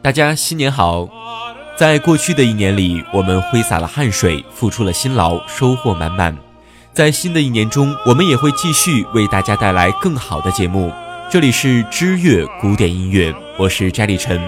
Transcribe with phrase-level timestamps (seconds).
[0.00, 1.08] 大家新年好！
[1.76, 6.36] 在过去的一年里，我们挥洒了汗水，付出了辛劳，收获满满。
[6.94, 10.92] 在新的一年中，我们也会继续为大家带来更好的节目。
[11.30, 14.40] 这里是知乐古典音乐，我是翟立晨。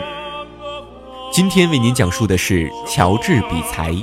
[1.31, 3.95] 今天为您讲述的是乔治比才。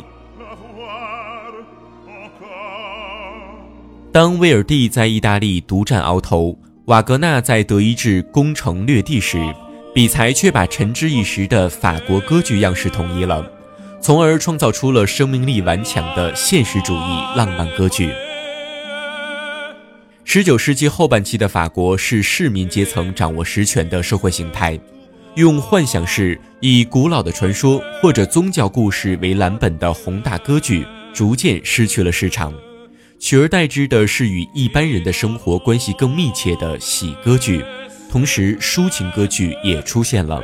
[4.18, 9.38] 当威尔第在意大利独占鳌头，瓦格纳在德意志攻城略地时，
[9.93, 13.45] 比才却把沉之一时的法国歌剧样式统一了，
[14.02, 18.09] 从而创造出了生命力顽强的现实主义浪漫歌剧。
[20.23, 24.79] 十九世纪后半期的法国是市民阶层掌握实权的社会形态，
[25.35, 32.52] 用幻想式、以古老的传说或者宗教故事为蓝本的宏大歌剧逐渐失去了市场。
[33.20, 37.63] 取而代之的是与一般人的生活关系更密切的喜歌剧，
[38.09, 40.41] 同时抒情歌剧也出现了。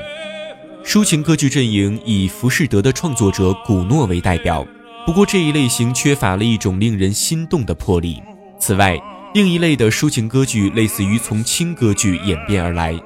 [0.84, 4.66] 抒情歌剧阵营以浮士德的创作者古诺为代表，
[5.06, 8.22] 不过这一类型缺乏了一种令人心动的魄力。
[8.60, 9.00] 此外，
[9.34, 13.00] 另一类的抒情歌剧类似于从轻歌剧演变而来，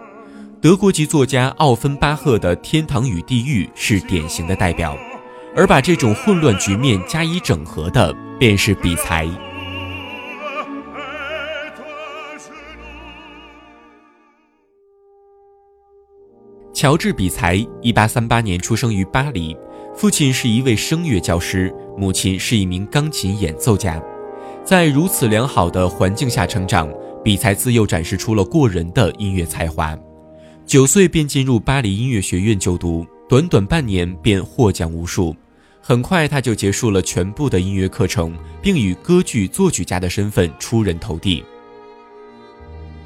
[0.61, 4.97] 德国籍作家奥芬巴赫的《天堂与地狱》是典型的代表，
[5.55, 9.27] 而把这种混乱局面加以整合的便是比才。
[16.77, 19.57] 乔治·比才，一八三八年出生于巴黎，
[19.95, 23.99] 父亲是一位声乐教师，母亲是一名钢琴演奏家。
[24.63, 26.87] 在如此良好的环境下成长，
[27.23, 29.97] 比才自幼展示出了过人的音乐才华。
[30.67, 35.35] 九岁便进入巴黎音乐学院就读，短短半年便获奖无数。
[35.81, 41.43] 很快他就结束了全部的音乐课程，并以歌剧作曲家的身份出人头地。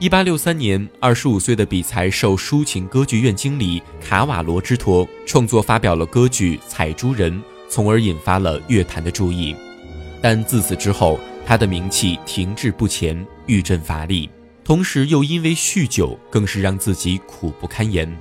[0.02, 7.32] 一八六三年，二十五岁的比才受抒情歌剧院经理卡瓦罗之托，创作发表了歌剧《采珠人》，
[7.70, 9.56] 从而引发了乐坛的注意。
[10.20, 14.28] 但自此之后，他的名气停滞不前，愈振乏力，
[14.64, 18.12] 同时又因为酗酒，更是让自己苦不堪言。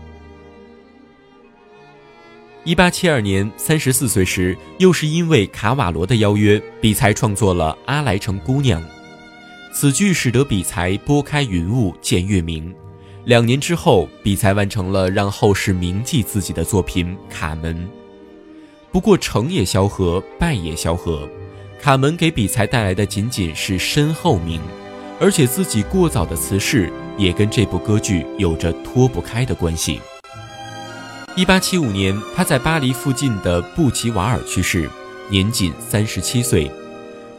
[2.64, 8.82] 一八七二年，三十四岁时，又是因为卡瓦罗的邀约，比才创作了《阿莱城姑娘》。
[9.72, 12.74] 此剧使得比才拨开云雾见月明。
[13.24, 17.76] 两年之后，比才完成了让后世铭记自己的作品《卡门》。
[18.90, 21.28] 不过成也萧何，败也萧何。
[21.80, 24.60] 卡门给比才带来的仅仅是身后名，
[25.20, 30.00] 而且自己过早的辞世也跟这部歌剧有着脱不开的关系。
[31.36, 34.90] 一八七五年，他在巴黎附近的布吉瓦尔去世，
[35.30, 36.70] 年仅三十七岁。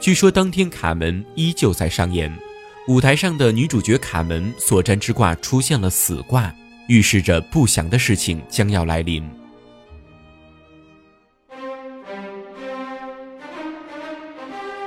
[0.01, 2.35] 据说当天卡门依旧在上演，
[2.87, 6.51] 舞台上的女主角卡门所占之卦出现了死卦，
[6.87, 9.23] 预示着不祥的事情将要来临。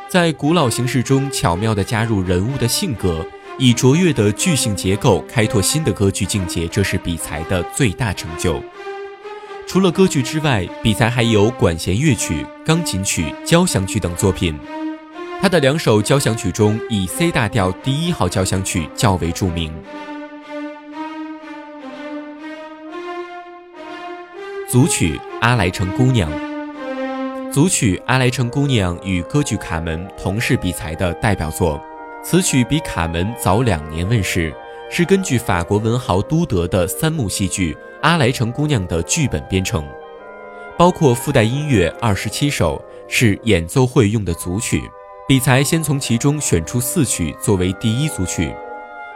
[0.08, 3.24] 在古老形式中巧妙地加入人物的性格，
[3.56, 8.60] 以卓越的剧性结构开拓新的歌剧境界，这是比才的最大成就。
[9.68, 14.58] 除了歌剧之外，比才还有管弦乐曲、钢琴曲、交响曲等作品。
[15.40, 19.72] 他的两首交响曲中，以 C 大调第一号交响曲较为著名。
[24.70, 26.32] 组曲《阿莱城姑娘》，
[27.52, 31.80] 组曲《阿莱城姑娘》与歌剧《卡门》同是比才的代表作。
[32.24, 34.52] 此曲比《卡门》早两年问世，
[34.90, 39.86] 是根据法国文豪都德的三幕戏剧《阿莱城姑娘》的剧本编成，
[40.78, 44.80] 包括附带音乐二十七首，是演奏会用的组曲。
[45.26, 48.54] 比才先从其中选出四曲作为第一组曲，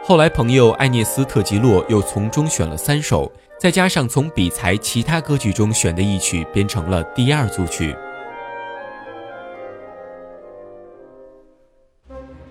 [0.03, 7.95] 后来朋友艾涅斯特吉洛又从中选了三首，再加上从比才其他歌剧中选的一曲，编成了第二组曲。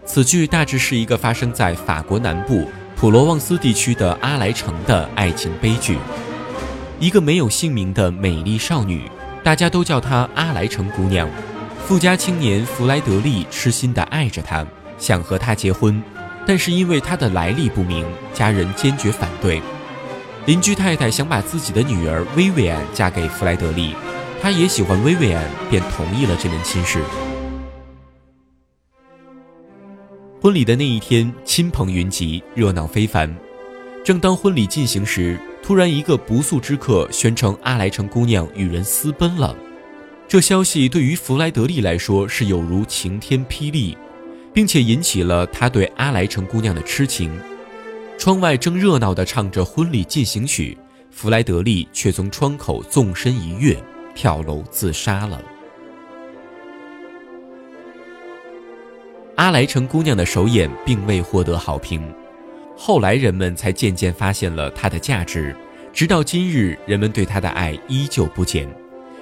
[0.04, 5.98] 此剧大致是一个发生在法国南部普罗旺斯地区的阿莱城的爱情悲剧。
[7.00, 9.10] 一个没有姓名的美丽少女，
[9.42, 11.28] 大家都叫她阿莱城姑娘。
[11.88, 14.62] 富家青年弗莱德利痴心地爱着她，
[14.98, 16.02] 想和她结婚，
[16.46, 18.04] 但是因为她的来历不明，
[18.34, 19.62] 家人坚决反对。
[20.44, 23.94] 邻居太太想把自己的女儿薇薇安嫁给弗莱德利，
[24.38, 27.02] 她也喜欢薇薇安，便同意了这门亲事。
[30.42, 33.34] 婚礼的那一天，亲朋云集，热闹非凡。
[34.04, 39.56] 正当婚礼进行时，突然一个不速之客宣称阿莱城姑娘与人私奔了。
[40.28, 43.97] 这消息对于弗莱德利来说是有如晴天霹雳，
[44.53, 47.33] 并且引起了他对阿莱城姑娘的痴情。
[48.19, 50.77] 窗外正热闹地唱着婚礼进行曲，
[51.10, 53.75] 弗莱德利却从窗口纵身一跃，
[54.15, 55.41] 跳楼自杀了。
[59.36, 62.03] 阿莱城姑娘的首演并未获得好评，
[62.77, 65.57] 后来人们才渐渐发现了她的价值，
[65.91, 68.69] 直到今日，人们对她的爱依旧不减。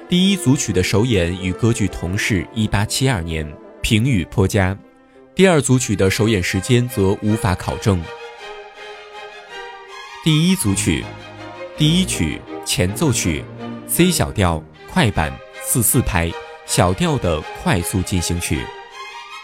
[0.09, 3.45] 第一组曲的首演与歌剧同是一八七二年，
[3.83, 4.73] 评语颇佳；
[5.35, 8.01] 第二组曲的首演时间则无法考证。
[10.23, 11.05] 第一组曲，
[11.77, 13.43] 第一曲前奏曲
[13.89, 14.63] ，C 小调
[14.93, 16.31] 快板四四拍，
[16.67, 18.61] 小调的快速进行曲。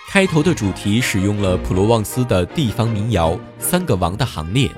[0.08, 4.68] 开头的主题使用了普罗旺斯的地方民谣《三个王的行列》，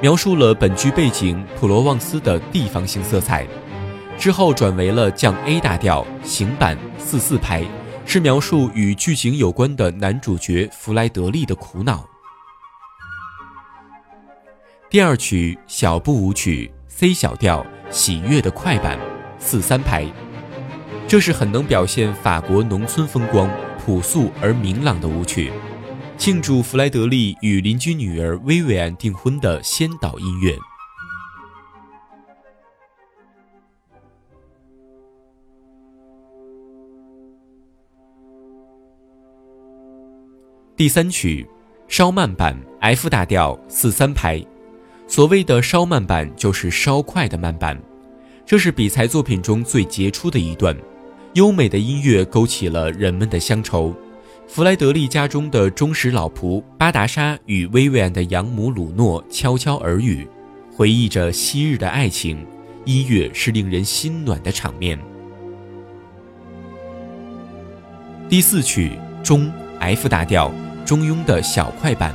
[0.00, 3.44] 描述了本剧背景普罗旺斯的地方性色彩。
[4.18, 7.64] 之后转为了降 A 大调行板四四拍，
[8.06, 12.04] 是描述与剧情有关的男主角弗莱德利的苦恼。
[14.88, 18.98] 第二曲小步舞曲 C 小调喜悦的快板
[19.38, 20.06] 四三拍，
[21.08, 23.50] 这是很能表现法国农村风光。
[23.84, 25.50] 朴素而明朗的舞曲，
[26.16, 30.56] 庆祝弗莱德利与邻居女儿薇薇安订婚的先导音乐。
[40.74, 41.46] 第三曲，
[41.86, 44.42] 稍慢版 F 大调四三拍。
[45.06, 47.78] 所谓的稍慢版，就是稍快的慢板。
[48.46, 50.74] 这是比才作品中最杰出的一段。
[51.34, 53.94] 优美的音乐勾起了人们的乡愁。
[54.48, 60.26] 弗莱德利家中的忠实老仆巴达莎与薇薇安的养母鲁诺悄悄耳语，
[60.74, 62.44] 回忆着昔日的爱情。
[62.86, 64.98] 音乐是令人心暖的场面。
[68.28, 70.48] 第四曲中 F 大调
[70.86, 72.14] 中庸的小快板，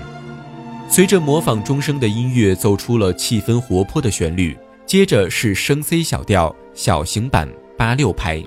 [0.87, 4.57] 随着模仿钟声的音乐奏出了气氛活泼的旋律。
[4.85, 8.41] 接着是升 C 小调小型版八六拍。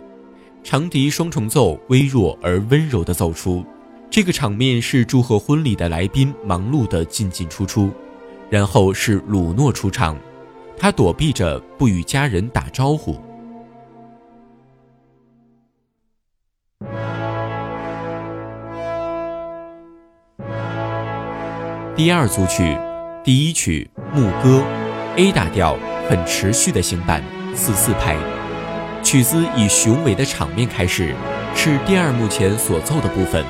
[0.64, 3.62] 长笛双重奏微弱而温柔地奏出，
[4.08, 7.90] 这个场面是祝贺婚礼的来宾忙碌地进进出出，
[8.48, 10.16] 然后是鲁诺出场，
[10.78, 13.20] 他躲避着不与家人打招呼。
[22.02, 22.78] 第二组曲，
[23.22, 24.64] 第一曲牧歌
[25.16, 25.76] ，A 大调
[26.08, 27.22] 很持续的行板
[27.54, 28.16] 四四拍。
[29.02, 31.14] 曲子以雄伟的场面开始，
[31.54, 33.44] 是第二幕前所奏的部分，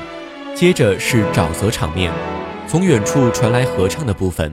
[0.52, 2.12] 接着是沼泽场面，
[2.66, 4.52] 从远处传来合唱的部分，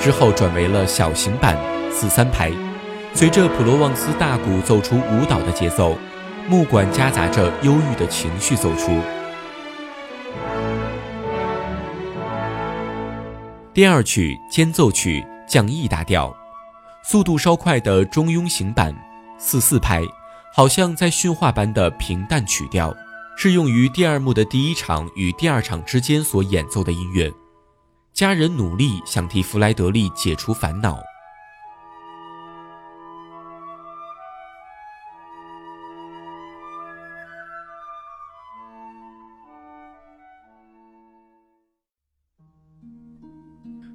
[0.00, 1.58] 之后转为了小型版
[1.90, 2.52] 四三拍，
[3.14, 5.98] 随着普罗旺斯大鼓奏出舞蹈的节奏，
[6.48, 8.92] 木管夹杂着忧郁的情绪奏出。
[13.74, 16.32] 第二曲间奏曲降 E 大调，
[17.02, 18.94] 速度稍快的中庸型版
[19.36, 20.00] 四四拍。
[20.52, 22.94] 好像在驯化般的平淡曲调，
[23.36, 27.28] 适用于第二幕的第一场与第二场之间所演奏的音乐。
[28.12, 31.00] 家人努力想替弗莱德利解除烦恼。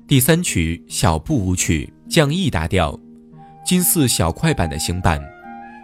[0.10, 3.00] 第三曲小步舞曲降 E 大调，
[3.64, 5.22] 金四小快板的行板。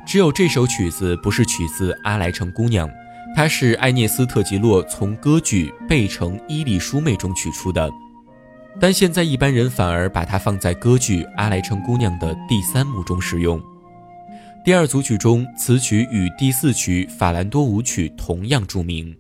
[0.04, 2.90] 只有这首曲子不是取自《阿莱城姑娘》，
[3.36, 7.88] 它是埃涅斯特吉洛从歌剧《贝城伊丽舒妹》中取出的，
[8.80, 13.62] 但现在一般人反而把它放在歌剧《阿莱城姑娘》的第三幕中使用。
[14.64, 19.16] 第二组曲中，此曲与第四曲法兰多舞曲同样著名，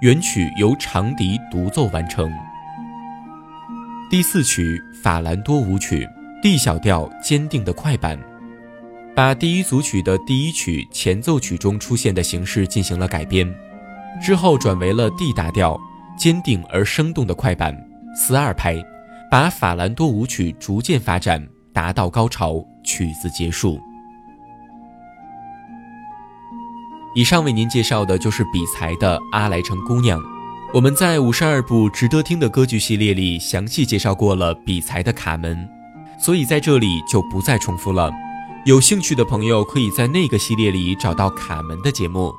[0.00, 2.32] 原曲由长笛独奏完成。
[4.14, 6.08] 第四曲法兰多舞曲
[6.40, 8.16] ，D 小调坚定的快板。
[9.12, 13.52] 把第一组曲的第一曲前奏曲中出现的形式进行了改编，
[14.22, 15.76] 之后转为了 D 大调，
[16.16, 17.76] 坚定而生动的快板
[18.14, 18.80] 四二拍，
[19.28, 23.80] 把法兰多舞曲逐渐发展达到高潮，曲子结束。
[27.16, 30.20] 以上为您介绍的就是比才的《阿莱城姑娘》。
[30.74, 35.56] 我们在五十二部值得听的歌剧系列里详细介绍过了比才的《卡门》，
[36.20, 38.10] 所以在这里就不再重复了。
[38.64, 42.34] 有兴趣的朋友可以在那个系列里找到卡门的节目。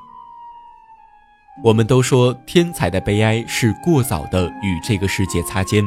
[1.64, 5.82] 我们都说天才的悲哀是过早的与这个世界擦肩，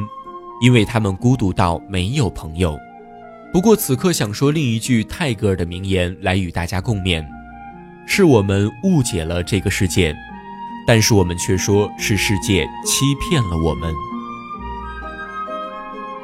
[0.59, 2.75] 因为他们孤独到没有朋友。
[3.53, 7.23] 不过此刻想说另一句泰戈尔的名言来与大家共勉：
[8.07, 10.15] 是我们误解了这个世界。
[10.89, 13.93] 但是我们却说是世界欺骗了我们。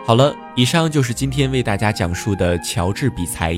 [0.07, 3.55] 好了，以上就是今天为大家讲述的乔治比才。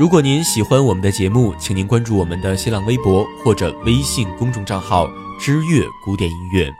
[0.00, 5.06] 如果您喜欢我们的节目，请您关注我们的新浪微博或者微信公众账号
[5.38, 6.72] “知乐古典音乐”。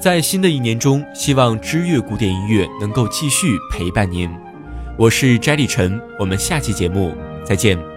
[0.00, 4.30] 在新的一年中，希望知乐古典音乐能够继续陪伴您。
[4.96, 7.89] 我是摘立晨，我们下期节目再见。